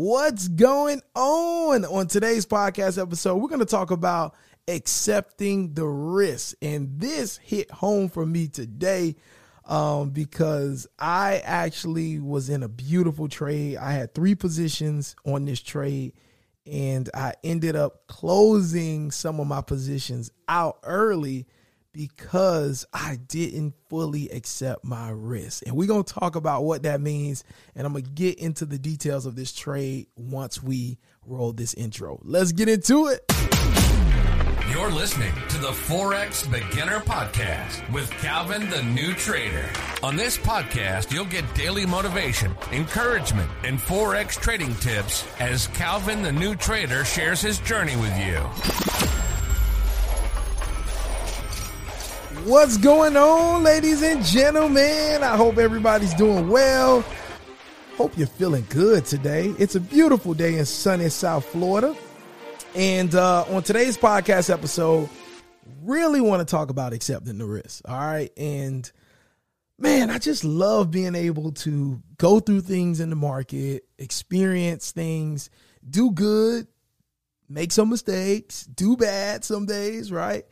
What's 0.00 0.46
going 0.46 1.02
on? 1.16 1.84
On 1.84 2.06
today's 2.06 2.46
podcast 2.46 3.02
episode, 3.02 3.34
we're 3.34 3.48
going 3.48 3.58
to 3.58 3.66
talk 3.66 3.90
about 3.90 4.36
accepting 4.68 5.74
the 5.74 5.86
risk. 5.86 6.54
And 6.62 7.00
this 7.00 7.36
hit 7.38 7.68
home 7.72 8.08
for 8.08 8.24
me 8.24 8.46
today 8.46 9.16
um, 9.64 10.10
because 10.10 10.86
I 11.00 11.42
actually 11.44 12.20
was 12.20 12.48
in 12.48 12.62
a 12.62 12.68
beautiful 12.68 13.26
trade. 13.26 13.78
I 13.78 13.90
had 13.90 14.14
three 14.14 14.36
positions 14.36 15.16
on 15.26 15.46
this 15.46 15.60
trade, 15.60 16.12
and 16.64 17.10
I 17.12 17.34
ended 17.42 17.74
up 17.74 18.06
closing 18.06 19.10
some 19.10 19.40
of 19.40 19.48
my 19.48 19.62
positions 19.62 20.30
out 20.48 20.78
early 20.84 21.48
because 21.92 22.86
I 22.92 23.16
didn't 23.16 23.74
fully 23.88 24.28
accept 24.28 24.84
my 24.84 25.10
risk. 25.10 25.64
And 25.66 25.76
we're 25.76 25.88
going 25.88 26.04
to 26.04 26.14
talk 26.14 26.36
about 26.36 26.64
what 26.64 26.82
that 26.84 27.00
means. 27.00 27.44
And 27.74 27.86
I'm 27.86 27.92
going 27.92 28.04
to 28.04 28.10
get 28.10 28.38
into 28.38 28.64
the 28.64 28.78
details 28.78 29.26
of 29.26 29.36
this 29.36 29.52
trade 29.52 30.06
once 30.16 30.62
we 30.62 30.98
roll 31.26 31.52
this 31.52 31.74
intro. 31.74 32.20
Let's 32.22 32.52
get 32.52 32.68
into 32.68 33.08
it. 33.08 33.24
You're 34.70 34.90
listening 34.90 35.32
to 35.48 35.58
the 35.58 35.68
Forex 35.68 36.48
Beginner 36.50 37.00
Podcast 37.00 37.90
with 37.90 38.10
Calvin 38.10 38.68
the 38.68 38.82
New 38.82 39.14
Trader. 39.14 39.64
On 40.02 40.14
this 40.14 40.36
podcast, 40.36 41.10
you'll 41.10 41.24
get 41.24 41.42
daily 41.54 41.86
motivation, 41.86 42.54
encouragement, 42.70 43.50
and 43.64 43.78
Forex 43.78 44.38
trading 44.38 44.74
tips 44.76 45.26
as 45.40 45.68
Calvin 45.68 46.22
the 46.22 46.32
New 46.32 46.54
Trader 46.54 47.04
shares 47.06 47.40
his 47.40 47.58
journey 47.60 47.96
with 47.96 48.16
you. 48.18 48.87
What's 52.44 52.76
going 52.76 53.16
on, 53.16 53.64
ladies 53.64 54.00
and 54.02 54.24
gentlemen? 54.24 55.22
I 55.22 55.36
hope 55.36 55.58
everybody's 55.58 56.14
doing 56.14 56.48
well. 56.48 57.04
Hope 57.96 58.16
you're 58.16 58.28
feeling 58.28 58.64
good 58.70 59.04
today. 59.04 59.54
It's 59.58 59.74
a 59.74 59.80
beautiful 59.80 60.34
day 60.34 60.56
in 60.56 60.64
sunny 60.64 61.08
South 61.08 61.44
Florida. 61.44 61.96
And 62.74 63.14
uh, 63.14 63.44
on 63.48 63.64
today's 63.64 63.98
podcast 63.98 64.50
episode, 64.50 65.10
really 65.82 66.20
want 66.20 66.46
to 66.46 66.50
talk 66.50 66.70
about 66.70 66.92
accepting 66.92 67.38
the 67.38 67.44
risk. 67.44 67.82
All 67.88 67.98
right. 67.98 68.30
And 68.36 68.90
man, 69.78 70.08
I 70.08 70.18
just 70.18 70.44
love 70.44 70.90
being 70.92 71.16
able 71.16 71.52
to 71.52 72.00
go 72.18 72.38
through 72.40 72.60
things 72.60 73.00
in 73.00 73.10
the 73.10 73.16
market, 73.16 73.84
experience 73.98 74.92
things, 74.92 75.50
do 75.88 76.12
good, 76.12 76.68
make 77.48 77.72
some 77.72 77.90
mistakes, 77.90 78.62
do 78.62 78.96
bad 78.96 79.44
some 79.44 79.66
days, 79.66 80.12
right? 80.12 80.46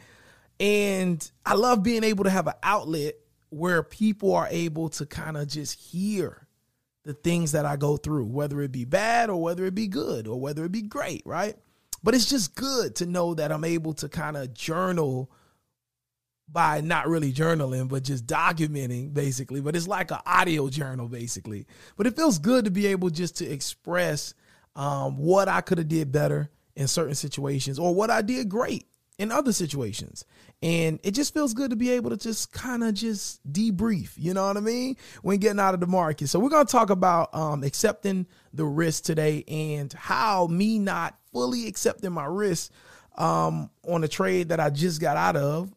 And 0.58 1.30
I 1.44 1.54
love 1.54 1.82
being 1.82 2.04
able 2.04 2.24
to 2.24 2.30
have 2.30 2.46
an 2.46 2.54
outlet 2.62 3.14
where 3.50 3.82
people 3.82 4.34
are 4.34 4.48
able 4.50 4.88
to 4.90 5.06
kind 5.06 5.36
of 5.36 5.48
just 5.48 5.78
hear 5.78 6.46
the 7.04 7.14
things 7.14 7.52
that 7.52 7.64
I 7.64 7.76
go 7.76 7.96
through, 7.96 8.26
whether 8.26 8.60
it 8.62 8.72
be 8.72 8.84
bad 8.84 9.30
or 9.30 9.40
whether 9.40 9.64
it 9.64 9.74
be 9.74 9.86
good 9.86 10.26
or 10.26 10.40
whether 10.40 10.64
it 10.64 10.72
be 10.72 10.82
great, 10.82 11.22
right? 11.24 11.56
But 12.02 12.14
it's 12.14 12.28
just 12.28 12.54
good 12.54 12.96
to 12.96 13.06
know 13.06 13.34
that 13.34 13.52
I'm 13.52 13.64
able 13.64 13.94
to 13.94 14.08
kind 14.08 14.36
of 14.36 14.54
journal 14.54 15.30
by 16.48 16.80
not 16.80 17.08
really 17.08 17.32
journaling, 17.32 17.88
but 17.88 18.02
just 18.02 18.26
documenting 18.26 19.12
basically. 19.12 19.60
But 19.60 19.76
it's 19.76 19.88
like 19.88 20.10
an 20.10 20.18
audio 20.26 20.68
journal 20.68 21.08
basically. 21.08 21.66
But 21.96 22.06
it 22.06 22.16
feels 22.16 22.38
good 22.38 22.64
to 22.64 22.70
be 22.70 22.86
able 22.86 23.10
just 23.10 23.36
to 23.38 23.46
express 23.46 24.34
um, 24.74 25.16
what 25.18 25.48
I 25.48 25.60
could 25.60 25.78
have 25.78 25.88
did 25.88 26.12
better 26.12 26.50
in 26.74 26.88
certain 26.88 27.14
situations 27.14 27.78
or 27.78 27.94
what 27.94 28.10
I 28.10 28.22
did 28.22 28.48
great 28.48 28.86
in 29.18 29.32
other 29.32 29.52
situations. 29.52 30.24
And 30.62 31.00
it 31.02 31.12
just 31.12 31.34
feels 31.34 31.54
good 31.54 31.70
to 31.70 31.76
be 31.76 31.90
able 31.90 32.10
to 32.10 32.16
just 32.16 32.52
kind 32.52 32.82
of 32.82 32.94
just 32.94 33.40
debrief, 33.50 34.12
you 34.16 34.34
know 34.34 34.46
what 34.46 34.56
I 34.56 34.60
mean? 34.60 34.96
When 35.22 35.38
getting 35.38 35.60
out 35.60 35.74
of 35.74 35.80
the 35.80 35.86
market. 35.86 36.28
So 36.28 36.38
we're 36.38 36.50
going 36.50 36.66
to 36.66 36.72
talk 36.72 36.90
about 36.90 37.34
um, 37.34 37.62
accepting 37.62 38.26
the 38.52 38.64
risk 38.64 39.04
today 39.04 39.44
and 39.48 39.92
how 39.92 40.46
me 40.46 40.78
not 40.78 41.18
fully 41.32 41.66
accepting 41.66 42.12
my 42.12 42.24
risk 42.24 42.72
um, 43.16 43.70
on 43.86 44.04
a 44.04 44.08
trade 44.08 44.48
that 44.50 44.60
I 44.60 44.70
just 44.70 45.00
got 45.00 45.16
out 45.16 45.36
of 45.36 45.72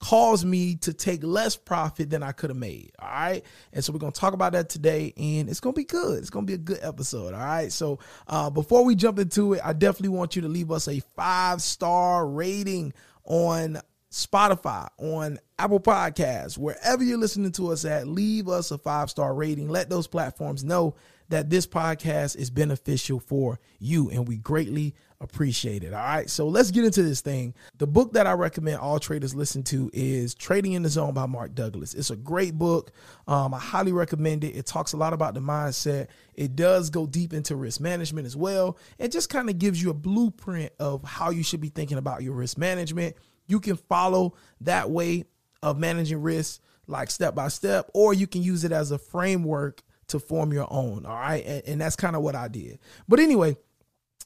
caused 0.00 0.46
me 0.46 0.76
to 0.76 0.92
take 0.94 1.22
less 1.22 1.56
profit 1.56 2.10
than 2.10 2.22
I 2.22 2.32
could 2.32 2.50
have 2.50 2.56
made. 2.56 2.92
All 2.98 3.08
right. 3.08 3.44
And 3.72 3.84
so 3.84 3.92
we're 3.92 3.98
going 3.98 4.12
to 4.12 4.20
talk 4.20 4.32
about 4.32 4.52
that 4.52 4.70
today 4.70 5.12
and 5.16 5.48
it's 5.48 5.60
going 5.60 5.74
to 5.74 5.78
be 5.78 5.84
good. 5.84 6.18
It's 6.18 6.30
going 6.30 6.46
to 6.46 6.50
be 6.50 6.54
a 6.54 6.58
good 6.58 6.80
episode. 6.82 7.34
All 7.34 7.40
right. 7.40 7.70
So 7.70 7.98
uh, 8.26 8.50
before 8.50 8.84
we 8.84 8.94
jump 8.94 9.18
into 9.18 9.54
it, 9.54 9.60
I 9.62 9.74
definitely 9.74 10.16
want 10.16 10.36
you 10.36 10.42
to 10.42 10.48
leave 10.48 10.70
us 10.70 10.88
a 10.88 11.00
five 11.14 11.60
star 11.60 12.26
rating 12.26 12.94
on 13.24 13.78
Spotify, 14.10 14.88
on 14.96 15.38
Apple 15.60 15.78
Podcasts, 15.78 16.56
wherever 16.56 17.04
you're 17.04 17.18
listening 17.18 17.52
to 17.52 17.70
us 17.70 17.84
at, 17.84 18.06
leave 18.06 18.48
us 18.48 18.70
a 18.70 18.78
five 18.78 19.10
star 19.10 19.34
rating. 19.34 19.68
Let 19.68 19.90
those 19.90 20.06
platforms 20.06 20.64
know 20.64 20.94
that 21.28 21.50
this 21.50 21.66
podcast 21.66 22.34
is 22.34 22.48
beneficial 22.48 23.20
for 23.20 23.60
you 23.78 24.08
and 24.08 24.26
we 24.26 24.38
greatly 24.38 24.94
appreciate 25.20 25.84
it. 25.84 25.92
All 25.92 26.02
right. 26.02 26.30
So 26.30 26.48
let's 26.48 26.70
get 26.70 26.86
into 26.86 27.02
this 27.02 27.20
thing. 27.20 27.52
The 27.76 27.86
book 27.86 28.14
that 28.14 28.26
I 28.26 28.32
recommend 28.32 28.78
all 28.78 28.98
traders 28.98 29.34
listen 29.34 29.62
to 29.64 29.90
is 29.92 30.34
Trading 30.34 30.72
in 30.72 30.82
the 30.82 30.88
Zone 30.88 31.12
by 31.12 31.26
Mark 31.26 31.54
Douglas. 31.54 31.92
It's 31.92 32.08
a 32.08 32.16
great 32.16 32.56
book. 32.56 32.92
Um, 33.28 33.52
I 33.52 33.58
highly 33.58 33.92
recommend 33.92 34.44
it. 34.44 34.56
It 34.56 34.64
talks 34.64 34.94
a 34.94 34.96
lot 34.96 35.12
about 35.12 35.34
the 35.34 35.40
mindset. 35.40 36.06
It 36.32 36.56
does 36.56 36.88
go 36.88 37.06
deep 37.06 37.34
into 37.34 37.54
risk 37.54 37.82
management 37.82 38.26
as 38.26 38.34
well. 38.34 38.78
It 38.98 39.12
just 39.12 39.28
kind 39.28 39.50
of 39.50 39.58
gives 39.58 39.82
you 39.82 39.90
a 39.90 39.94
blueprint 39.94 40.72
of 40.80 41.04
how 41.04 41.28
you 41.28 41.42
should 41.42 41.60
be 41.60 41.68
thinking 41.68 41.98
about 41.98 42.22
your 42.22 42.32
risk 42.32 42.56
management. 42.56 43.14
You 43.46 43.60
can 43.60 43.76
follow 43.76 44.34
that 44.62 44.90
way 44.90 45.24
of 45.62 45.78
managing 45.78 46.22
risk 46.22 46.60
like 46.86 47.10
step 47.10 47.34
by 47.34 47.48
step, 47.48 47.90
or 47.94 48.12
you 48.12 48.26
can 48.26 48.42
use 48.42 48.64
it 48.64 48.72
as 48.72 48.90
a 48.90 48.98
framework 48.98 49.82
to 50.08 50.18
form 50.18 50.52
your 50.52 50.66
own. 50.70 51.06
All 51.06 51.14
right. 51.14 51.44
And, 51.46 51.62
and 51.66 51.80
that's 51.80 51.96
kind 51.96 52.16
of 52.16 52.22
what 52.22 52.34
I 52.34 52.48
did. 52.48 52.78
But 53.08 53.20
anyway, 53.20 53.56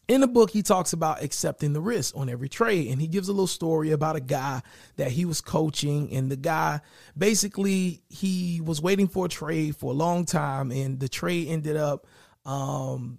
in 0.09 0.21
the 0.21 0.27
book, 0.27 0.51
he 0.51 0.63
talks 0.63 0.93
about 0.93 1.23
accepting 1.23 1.73
the 1.73 1.81
risk 1.81 2.17
on 2.17 2.29
every 2.29 2.49
trade. 2.49 2.91
And 2.91 3.01
he 3.01 3.07
gives 3.07 3.29
a 3.29 3.33
little 3.33 3.47
story 3.47 3.91
about 3.91 4.17
a 4.17 4.21
guy 4.21 4.63
that 4.97 5.11
he 5.13 5.25
was 5.25 5.41
coaching. 5.41 6.13
And 6.13 6.31
the 6.31 6.37
guy 6.37 6.81
basically, 7.17 8.03
he 8.09 8.61
was 8.63 8.81
waiting 8.81 9.09
for 9.09 9.27
a 9.27 9.29
trade 9.29 9.77
for 9.77 9.93
a 9.93 9.95
long 9.95 10.25
time. 10.25 10.71
And 10.71 11.01
the 11.01 11.09
trade 11.09 11.49
ended 11.49 11.77
up 11.77 12.07
um, 12.45 13.19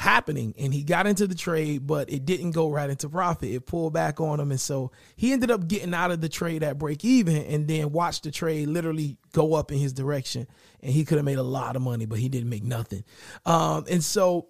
happening. 0.00 0.54
And 0.58 0.72
he 0.72 0.82
got 0.82 1.06
into 1.06 1.26
the 1.26 1.34
trade, 1.34 1.86
but 1.86 2.10
it 2.10 2.24
didn't 2.24 2.52
go 2.52 2.70
right 2.70 2.88
into 2.88 3.06
profit. 3.08 3.50
It 3.50 3.66
pulled 3.66 3.92
back 3.92 4.18
on 4.18 4.40
him. 4.40 4.50
And 4.50 4.60
so 4.60 4.92
he 5.14 5.32
ended 5.32 5.50
up 5.50 5.68
getting 5.68 5.92
out 5.92 6.10
of 6.10 6.22
the 6.22 6.28
trade 6.28 6.62
at 6.62 6.78
break 6.78 7.04
even 7.04 7.36
and 7.36 7.68
then 7.68 7.92
watched 7.92 8.24
the 8.24 8.30
trade 8.30 8.68
literally 8.68 9.18
go 9.32 9.52
up 9.52 9.70
in 9.70 9.78
his 9.78 9.92
direction. 9.92 10.46
And 10.82 10.90
he 10.90 11.04
could 11.04 11.18
have 11.18 11.26
made 11.26 11.36
a 11.36 11.42
lot 11.42 11.76
of 11.76 11.82
money, 11.82 12.06
but 12.06 12.18
he 12.18 12.30
didn't 12.30 12.48
make 12.48 12.64
nothing. 12.64 13.04
Um, 13.44 13.84
and 13.90 14.02
so, 14.02 14.48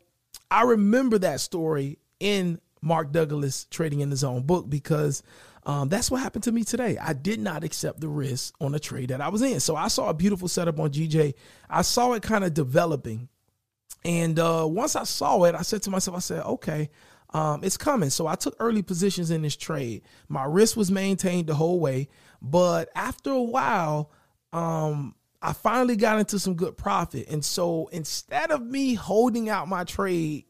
I 0.53 0.63
remember 0.63 1.19
that 1.19 1.41
story 1.41 1.99
in 2.21 2.61
Mark 2.81 3.11
Douglas 3.11 3.67
Trading 3.71 4.01
in 4.01 4.11
the 4.11 4.17
Zone 4.17 4.43
book 4.43 4.71
because 4.71 5.23
um, 5.67 5.89
that's 5.89 6.11
what 6.11 6.23
happened 6.23 6.45
to 6.45 6.53
me 6.53 6.63
today. 6.63 6.97
I 6.97 7.13
did 7.13 7.41
not 7.41 7.65
accept 7.65 8.01
the 8.01 8.09
risk 8.09 8.55
on 8.61 8.75
a 8.75 8.79
trade 8.79 9.11
that 9.11 9.21
I 9.21 9.29
was 9.29 9.43
in. 9.43 9.59
So 9.61 9.77
I 9.77 9.89
saw 9.89 10.09
a 10.09 10.15
beautiful 10.15 10.49
setup 10.49 10.79
on 10.79 10.91
GJ. 10.91 11.35
I 11.69 11.83
saw 11.83 12.13
it 12.13 12.23
kind 12.23 12.45
of 12.45 12.55
developing. 12.55 13.29
And 14.05 14.39
uh, 14.39 14.67
once 14.69 14.97
I 14.97 15.05
saw 15.05 15.45
it, 15.45 15.55
I 15.55 15.63
said 15.63 15.83
to 15.83 15.91
myself, 15.91 16.17
I 16.17 16.21
said, 16.21 16.43
okay, 16.45 16.91
um, 17.33 17.63
it's 17.63 17.77
coming. 17.77 18.11
So 18.11 18.27
I 18.27 18.35
took 18.35 18.57
early 18.59 18.83
positions 18.83 19.31
in 19.31 19.43
this 19.43 19.57
trade. 19.57 20.03
My 20.29 20.45
risk 20.45 20.77
was 20.77 20.91
maintained 20.91 21.49
the 21.49 21.55
whole 21.55 21.81
way. 21.81 22.09
But 22.43 22.89
after 22.95 23.31
a 23.31 23.43
while, 23.43 24.11
um, 24.53 25.15
I 25.43 25.53
finally 25.53 25.97
got 25.97 26.19
into 26.19 26.39
some 26.39 26.55
good 26.55 26.77
profit. 26.77 27.29
And 27.29 27.45
so 27.45 27.89
instead 27.93 28.51
of 28.51 28.63
me 28.63 28.95
holding 28.95 29.49
out 29.49 29.69
my 29.69 29.85
trade 29.85 30.45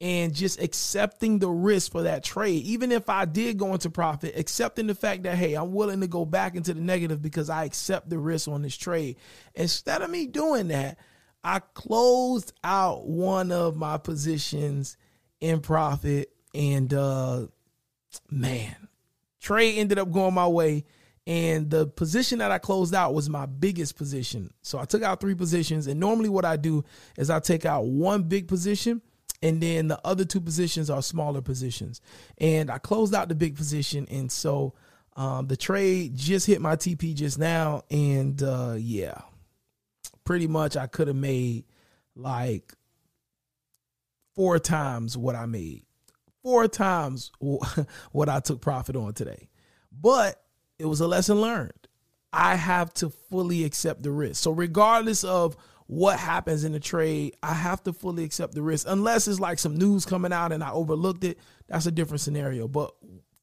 and 0.00 0.34
just 0.34 0.60
accepting 0.60 1.38
the 1.38 1.48
risk 1.48 1.92
for 1.92 2.02
that 2.02 2.24
trade, 2.24 2.64
even 2.64 2.90
if 2.90 3.08
I 3.08 3.26
did 3.26 3.58
go 3.58 3.72
into 3.72 3.90
profit, 3.90 4.34
accepting 4.36 4.86
the 4.86 4.94
fact 4.94 5.22
that, 5.24 5.36
hey, 5.36 5.54
I'm 5.54 5.72
willing 5.72 6.00
to 6.00 6.08
go 6.08 6.24
back 6.24 6.56
into 6.56 6.74
the 6.74 6.80
negative 6.80 7.22
because 7.22 7.50
I 7.50 7.64
accept 7.64 8.10
the 8.10 8.18
risk 8.18 8.48
on 8.48 8.62
this 8.62 8.76
trade. 8.76 9.16
Instead 9.54 10.02
of 10.02 10.10
me 10.10 10.26
doing 10.26 10.68
that, 10.68 10.98
I 11.44 11.60
closed 11.60 12.52
out 12.64 13.06
one 13.06 13.52
of 13.52 13.76
my 13.76 13.98
positions 13.98 14.96
in 15.40 15.60
profit. 15.60 16.30
And 16.54 16.92
uh 16.94 17.46
man, 18.30 18.88
trade 19.40 19.78
ended 19.78 19.98
up 19.98 20.10
going 20.10 20.34
my 20.34 20.48
way 20.48 20.84
and 21.26 21.70
the 21.70 21.86
position 21.86 22.38
that 22.40 22.50
I 22.50 22.58
closed 22.58 22.94
out 22.94 23.14
was 23.14 23.30
my 23.30 23.46
biggest 23.46 23.96
position. 23.96 24.52
So 24.62 24.78
I 24.78 24.84
took 24.84 25.02
out 25.02 25.20
three 25.20 25.34
positions. 25.34 25.86
And 25.86 25.98
normally, 25.98 26.28
what 26.28 26.44
I 26.44 26.56
do 26.56 26.84
is 27.16 27.30
I 27.30 27.40
take 27.40 27.64
out 27.64 27.86
one 27.86 28.24
big 28.24 28.46
position, 28.46 29.00
and 29.42 29.62
then 29.62 29.88
the 29.88 29.98
other 30.04 30.24
two 30.24 30.40
positions 30.40 30.90
are 30.90 31.00
smaller 31.00 31.40
positions. 31.40 32.02
And 32.38 32.70
I 32.70 32.78
closed 32.78 33.14
out 33.14 33.28
the 33.28 33.34
big 33.34 33.56
position. 33.56 34.06
And 34.10 34.30
so 34.30 34.74
um, 35.16 35.46
the 35.46 35.56
trade 35.56 36.14
just 36.14 36.46
hit 36.46 36.60
my 36.60 36.76
TP 36.76 37.14
just 37.14 37.38
now. 37.38 37.82
And 37.90 38.42
uh, 38.42 38.76
yeah, 38.78 39.22
pretty 40.24 40.46
much 40.46 40.76
I 40.76 40.86
could 40.86 41.08
have 41.08 41.16
made 41.16 41.64
like 42.16 42.72
four 44.34 44.58
times 44.58 45.16
what 45.16 45.34
I 45.34 45.46
made, 45.46 45.82
four 46.42 46.68
times 46.68 47.30
what 48.12 48.28
I 48.28 48.40
took 48.40 48.60
profit 48.60 48.96
on 48.96 49.14
today. 49.14 49.48
But 49.92 50.42
it 50.78 50.86
was 50.86 51.00
a 51.00 51.08
lesson 51.08 51.40
learned. 51.40 51.72
I 52.32 52.56
have 52.56 52.92
to 52.94 53.10
fully 53.10 53.64
accept 53.64 54.02
the 54.02 54.10
risk. 54.10 54.42
So, 54.42 54.50
regardless 54.50 55.22
of 55.22 55.56
what 55.86 56.18
happens 56.18 56.64
in 56.64 56.72
the 56.72 56.80
trade, 56.80 57.36
I 57.42 57.54
have 57.54 57.82
to 57.84 57.92
fully 57.92 58.24
accept 58.24 58.54
the 58.54 58.62
risk. 58.62 58.86
Unless 58.88 59.28
it's 59.28 59.38
like 59.38 59.58
some 59.58 59.76
news 59.76 60.04
coming 60.04 60.32
out 60.32 60.50
and 60.50 60.64
I 60.64 60.72
overlooked 60.72 61.22
it, 61.22 61.38
that's 61.68 61.86
a 61.86 61.92
different 61.92 62.22
scenario. 62.22 62.66
But 62.66 62.92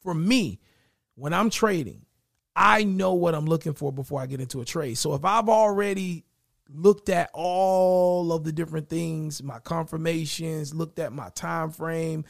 for 0.03 0.13
me, 0.13 0.59
when 1.15 1.33
I'm 1.33 1.49
trading, 1.49 2.05
I 2.55 2.83
know 2.83 3.13
what 3.13 3.33
I'm 3.33 3.45
looking 3.45 3.73
for 3.73 3.93
before 3.93 4.19
I 4.19 4.25
get 4.25 4.41
into 4.41 4.59
a 4.59 4.65
trade. 4.65 4.97
So 4.97 5.13
if 5.13 5.23
I've 5.23 5.47
already 5.47 6.25
looked 6.73 7.09
at 7.09 7.29
all 7.33 8.31
of 8.33 8.43
the 8.43 8.51
different 8.51 8.89
things, 8.89 9.41
my 9.43 9.59
confirmations, 9.59 10.73
looked 10.73 10.99
at 10.99 11.13
my 11.13 11.29
time 11.29 11.71
frame, 11.71 12.25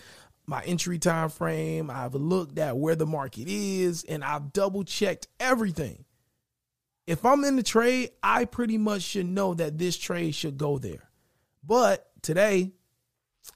my 0.45 0.63
entry 0.63 0.99
time 0.99 1.29
frame, 1.29 1.89
I've 1.89 2.15
looked 2.15 2.57
at 2.59 2.77
where 2.77 2.95
the 2.95 3.05
market 3.05 3.47
is, 3.47 4.03
and 4.03 4.23
I've 4.23 4.53
double 4.53 4.83
checked 4.83 5.27
everything. 5.39 6.05
If 7.07 7.25
I'm 7.25 7.43
in 7.43 7.55
the 7.55 7.63
trade, 7.63 8.11
I 8.21 8.45
pretty 8.45 8.77
much 8.77 9.01
should 9.01 9.25
know 9.25 9.53
that 9.53 9.77
this 9.77 9.97
trade 9.97 10.35
should 10.35 10.57
go 10.57 10.77
there. 10.77 11.09
But 11.63 12.09
today, 12.21 12.71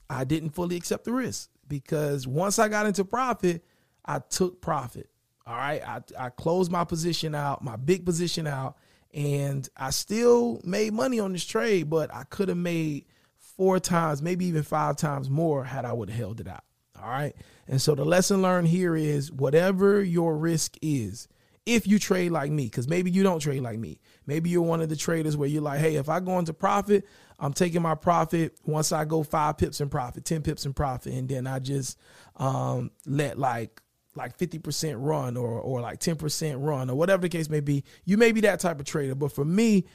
I 0.09 0.23
didn't 0.23 0.51
fully 0.51 0.75
accept 0.75 1.05
the 1.05 1.13
risk 1.13 1.49
because 1.67 2.27
once 2.27 2.59
I 2.59 2.67
got 2.67 2.85
into 2.85 3.05
profit, 3.05 3.63
I 4.05 4.19
took 4.19 4.61
profit. 4.61 5.09
All 5.45 5.55
right. 5.55 5.81
I, 5.87 6.01
I 6.17 6.29
closed 6.29 6.71
my 6.71 6.83
position 6.83 7.35
out, 7.35 7.63
my 7.63 7.75
big 7.75 8.05
position 8.05 8.47
out, 8.47 8.77
and 9.15 9.67
I 9.77 9.91
still 9.91 10.59
made 10.65 10.93
money 10.93 11.21
on 11.21 11.31
this 11.31 11.45
trade, 11.45 11.89
but 11.89 12.13
I 12.13 12.25
could 12.25 12.49
have 12.49 12.57
made 12.57 13.05
four 13.37 13.79
times, 13.79 14.21
maybe 14.21 14.45
even 14.45 14.61
five 14.61 14.97
times 14.97 15.29
more 15.29 15.63
had 15.63 15.85
I 15.85 15.93
would 15.93 16.09
have 16.09 16.19
held 16.19 16.41
it 16.41 16.49
out. 16.49 16.65
All 17.01 17.09
right. 17.09 17.33
And 17.67 17.81
so 17.81 17.95
the 17.95 18.03
lesson 18.03 18.41
learned 18.41 18.67
here 18.67 18.93
is 18.95 19.31
whatever 19.31 20.03
your 20.03 20.35
risk 20.35 20.75
is, 20.81 21.29
if 21.65 21.87
you 21.87 21.97
trade 21.97 22.31
like 22.31 22.51
me, 22.51 22.65
because 22.65 22.89
maybe 22.89 23.09
you 23.09 23.23
don't 23.23 23.39
trade 23.39 23.61
like 23.61 23.79
me. 23.79 23.99
Maybe 24.27 24.49
you're 24.49 24.61
one 24.61 24.81
of 24.81 24.89
the 24.89 24.97
traders 24.97 25.37
where 25.37 25.47
you're 25.47 25.61
like, 25.61 25.79
hey, 25.79 25.95
if 25.95 26.09
I 26.09 26.19
go 26.19 26.37
into 26.37 26.53
profit, 26.53 27.07
I'm 27.39 27.53
taking 27.53 27.81
my 27.81 27.95
profit 27.95 28.57
once 28.65 28.91
I 28.91 29.05
go 29.05 29.23
five 29.23 29.57
pips 29.57 29.79
in 29.79 29.87
profit, 29.87 30.25
10 30.25 30.41
pips 30.41 30.65
in 30.65 30.73
profit, 30.73 31.13
and 31.13 31.29
then 31.29 31.47
I 31.47 31.59
just 31.59 31.97
um, 32.35 32.91
let 33.05 33.39
like 33.39 33.81
like 34.15 34.37
50% 34.37 34.95
run 34.97 35.37
or 35.37 35.59
or 35.59 35.81
like 35.81 35.99
10% 35.99 36.55
run 36.59 36.89
or 36.89 36.95
whatever 36.95 37.21
the 37.21 37.29
case 37.29 37.49
may 37.49 37.59
be. 37.59 37.83
You 38.05 38.17
may 38.17 38.31
be 38.31 38.41
that 38.41 38.59
type 38.59 38.79
of 38.79 38.85
trader, 38.85 39.15
but 39.15 39.31
for 39.31 39.45
me, 39.45 39.85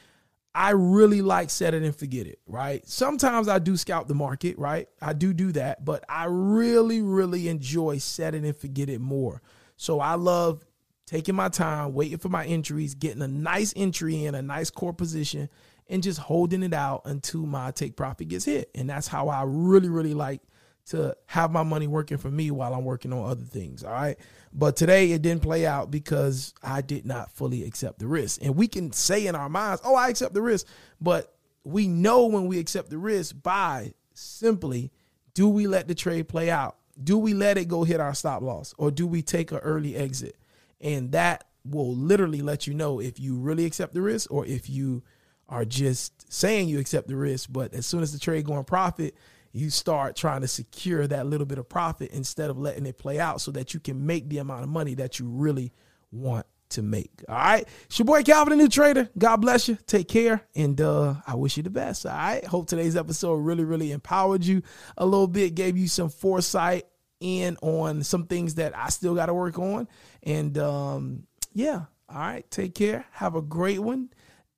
I 0.55 0.70
really 0.70 1.22
like 1.22 1.49
set 1.49 1.75
it 1.75 1.82
and 1.82 1.94
forget 1.94 2.26
it, 2.26 2.40
right? 2.46 2.87
Sometimes 2.87 3.49
I 3.49 3.58
do 3.61 3.76
scout 3.76 4.08
the 4.08 4.14
market, 4.14 4.58
right? 4.58 4.88
I 5.00 5.12
do 5.12 5.32
do 5.32 5.52
that, 5.52 5.84
but 5.84 6.05
I 6.08 6.26
really 6.28 7.02
really 7.02 7.49
enjoy 7.49 7.99
set 7.99 8.34
it 8.34 8.44
and 8.44 8.56
forget 8.56 8.88
it 8.88 9.00
more. 9.00 9.43
So 9.76 10.00
I 10.00 10.14
love 10.14 10.64
taking 11.06 11.34
my 11.34 11.49
time, 11.49 11.94
waiting 11.94 12.19
for 12.19 12.28
my 12.28 12.44
entries, 12.46 12.94
getting 12.94 13.23
a 13.23 13.28
nice 13.28 13.73
entry 13.76 14.25
in 14.25 14.34
a 14.34 14.43
nice 14.43 14.70
core 14.70 14.93
position 14.93 15.49
and 15.88 16.02
just 16.02 16.19
holding 16.19 16.62
it 16.62 16.75
out 16.75 17.02
until 17.05 17.46
my 17.46 17.70
take 17.70 17.96
profit 17.96 18.28
gets 18.28 18.44
hit. 18.44 18.70
And 18.75 18.90
that's 18.90 19.06
how 19.06 19.28
I 19.28 19.44
really 19.46 19.88
really 19.88 20.14
like 20.14 20.43
to 20.90 21.16
have 21.26 21.52
my 21.52 21.62
money 21.62 21.87
working 21.87 22.19
for 22.19 22.31
me 22.31 22.50
while 22.50 22.75
I'm 22.75 22.84
working 22.84 23.12
on 23.12 23.31
other 23.31 23.44
things. 23.44 23.84
All 23.84 23.92
right. 23.92 24.19
But 24.52 24.76
today 24.76 25.12
it 25.12 25.22
didn't 25.22 25.42
play 25.42 25.64
out 25.64 25.90
because 25.90 26.52
I 26.62 26.81
did 26.81 27.06
not 27.06 27.31
fully 27.31 27.64
accept 27.64 28.00
the 28.00 28.08
risk. 28.08 28.40
And 28.42 28.56
we 28.56 28.66
can 28.66 28.90
say 28.92 29.26
in 29.26 29.37
our 29.37 29.48
minds, 29.48 29.81
oh, 29.84 29.94
I 29.94 30.08
accept 30.08 30.34
the 30.34 30.42
risk. 30.42 30.66
But 31.00 31.32
we 31.62 31.87
know 31.87 32.26
when 32.26 32.46
we 32.46 32.58
accept 32.58 32.90
the 32.90 32.98
risk 32.98 33.37
by 33.40 33.94
simply 34.14 34.90
do 35.34 35.48
we 35.48 35.69
let 35.69 35.87
the 35.87 35.94
trade 35.94 36.28
play 36.28 36.50
out? 36.50 36.76
Do 37.02 37.16
we 37.16 37.34
let 37.34 37.56
it 37.56 37.69
go 37.69 37.84
hit 37.84 38.00
our 38.00 38.14
stop 38.14 38.42
loss? 38.42 38.75
Or 38.76 38.90
do 38.90 39.06
we 39.06 39.22
take 39.22 39.52
an 39.52 39.58
early 39.58 39.94
exit? 39.94 40.37
And 40.81 41.12
that 41.12 41.44
will 41.64 41.94
literally 41.94 42.42
let 42.42 42.66
you 42.66 42.75
know 42.75 43.00
if 43.00 43.20
you 43.20 43.37
really 43.37 43.64
accept 43.64 43.94
the 43.94 44.02
risk 44.02 44.31
or 44.32 44.44
if 44.44 44.69
you 44.69 45.04
are 45.48 45.64
just 45.64 46.32
saying 46.32 46.69
you 46.69 46.81
accept 46.81 47.06
the 47.08 47.16
risk, 47.16 47.48
but 47.52 47.75
as 47.75 47.87
soon 47.87 48.02
as 48.02 48.12
the 48.12 48.19
trade 48.19 48.44
going 48.44 48.64
profit, 48.64 49.14
you 49.52 49.70
start 49.70 50.17
trying 50.17 50.43
to 50.43 50.49
secure 50.49 51.06
that 51.06 51.26
little 51.26 51.47
bit 51.47 51.58
of 51.58 51.69
profit 51.69 52.11
instead 52.12 52.50
of 52.50 52.58
letting 52.58 52.87
it 52.87 52.99
play 52.99 53.19
out 53.19 53.41
so 53.41 53.50
that 53.50 53.75
you 53.75 53.81
can 53.81 54.06
make 54.06 54.29
the 54.29 54.38
amount 54.38 54.62
of 54.62 54.69
money 54.69 54.94
that 54.94 55.19
you 55.19 55.29
really 55.29 55.73
want 56.12 56.47
to 56.70 56.82
make. 56.82 57.25
All 57.29 57.35
right. 57.35 57.69
It's 57.85 57.99
your 57.99 58.06
boy 58.06 58.23
Calvin, 58.23 58.56
the 58.56 58.64
new 58.64 58.69
trader. 58.69 59.08
God 59.19 59.38
bless 59.38 59.69
you. 59.69 59.76
Take 59.87 60.08
care. 60.08 60.43
And 60.55 60.81
uh, 60.81 61.14
I 61.26 61.35
wish 61.35 61.56
you 61.56 61.62
the 61.62 61.70
best. 61.70 62.06
All 62.06 62.12
right. 62.12 62.44
Hope 62.44 62.69
today's 62.69 62.97
episode 62.97 63.35
really, 63.35 63.64
really 63.64 63.93
empowered 63.93 64.44
you 64.44 64.62
a 64.97 65.05
little 65.05 65.26
bit, 65.26 65.55
gave 65.55 65.76
you 65.76 65.88
some 65.88 66.08
foresight 66.08 66.87
in 67.19 67.56
on 67.61 68.02
some 68.02 68.26
things 68.26 68.55
that 68.55 68.76
I 68.76 68.88
still 68.88 69.14
got 69.14 69.26
to 69.26 69.35
work 69.35 69.58
on. 69.58 69.88
And 70.23 70.56
um, 70.58 71.25
yeah. 71.52 71.82
All 72.08 72.19
right. 72.19 72.49
Take 72.50 72.75
care. 72.75 73.05
Have 73.12 73.35
a 73.35 73.43
great 73.43 73.81
one 73.81 74.11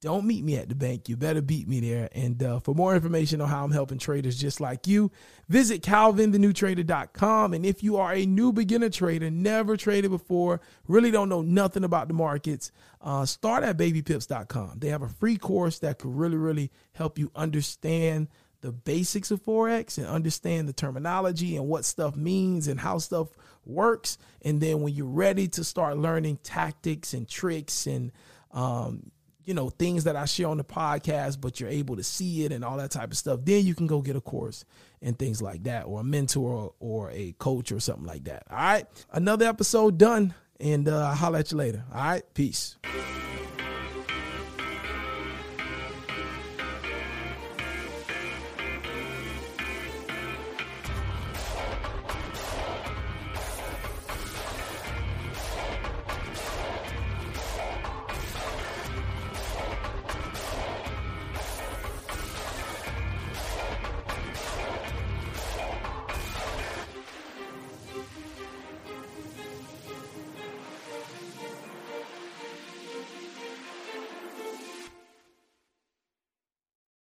don't 0.03 0.27
meet 0.27 0.45
me 0.45 0.57
at 0.57 0.69
the 0.69 0.75
bank. 0.75 1.09
You 1.09 1.17
better 1.17 1.41
beat 1.41 1.69
me 1.69 1.79
there. 1.79 2.09
And 2.13 2.43
uh, 2.43 2.59
for 2.59 2.75
more 2.75 2.93
information 2.93 3.41
on 3.41 3.49
how 3.49 3.65
I'm 3.65 3.71
helping 3.71 3.99
traders 3.99 4.37
just 4.37 4.61
like 4.61 4.89
you, 4.89 5.13
visit 5.49 5.81
calvinthenewtrader.com. 5.83 7.55
And 7.55 7.65
if 7.65 7.85
you 7.85 7.97
are 7.97 8.13
a 8.13 8.27
new 8.27 8.53
beginner 8.53 8.91
trader, 8.91 9.31
never 9.31 9.77
traded 9.77 10.11
before, 10.11 10.61
really 10.89 11.13
don't 11.13 11.29
know 11.29 11.41
nothing 11.41 11.85
about 11.85 12.09
the 12.09 12.15
markets, 12.15 12.73
uh, 13.01 13.25
start 13.25 13.63
at 13.63 13.79
babypips.com. 13.79 14.81
They 14.81 14.89
have 14.89 15.03
a 15.03 15.09
free 15.09 15.39
course 15.39 15.79
that 15.79 16.01
could 16.01 16.15
really, 16.15 16.37
really 16.37 16.73
help 16.95 17.17
you 17.17 17.31
understand 17.37 18.27
the 18.61 18.73
basics 18.73 19.31
of 19.31 19.43
Forex 19.45 19.99
and 19.99 20.07
understand 20.09 20.69
the 20.69 20.73
terminology 20.73 21.57
and 21.57 21.69
what 21.69 21.85
stuff 21.85 22.17
means 22.17 22.67
and 22.67 22.81
how 22.81 22.99
stuff 22.99 23.29
works. 23.65 24.19
And 24.43 24.61
then 24.61 24.81
when 24.81 24.95
you're 24.95 25.07
ready 25.07 25.47
to 25.49 25.63
start 25.63 25.97
learning 25.97 26.39
tactics 26.43 27.15
and 27.15 27.29
tricks 27.29 27.87
and 27.87 28.11
um, 28.51 29.13
you 29.45 29.55
know, 29.55 29.71
things 29.71 30.05
that 30.05 30.17
I 30.17 30.25
share 30.25 30.49
on 30.49 30.57
the 30.57 30.65
podcast, 30.65 31.41
but 31.41 31.61
you're 31.61 31.69
able 31.69 31.97
to 31.97 32.03
see 32.03 32.45
it 32.45 32.53
and 32.53 32.65
all 32.65 32.77
that 32.77 32.91
type 32.91 33.11
of 33.11 33.17
stuff, 33.17 33.41
then 33.43 33.65
you 33.65 33.75
can 33.75 33.87
go 33.87 34.01
get 34.01 34.17
a 34.17 34.21
course 34.21 34.65
and 35.01 35.19
things 35.19 35.43
like 35.43 35.65
that, 35.65 35.87
or 35.87 36.01
a 36.01 36.05
mentor 36.05 36.73
or 36.79 37.11
a 37.11 37.33
coach 37.39 37.73
or 37.73 37.81
something 37.81 38.07
like 38.07 38.25
that. 38.25 38.45
All 38.51 38.57
right. 38.57 38.87
Another 39.11 39.47
episode 39.47 39.99
done, 39.99 40.35
and 40.61 40.89
uh, 40.89 41.09
I'll 41.09 41.15
holler 41.15 41.39
at 41.39 41.51
you 41.51 41.59
later. 41.59 41.85
All 41.93 42.01
right. 42.01 42.23
Peace. 42.35 42.77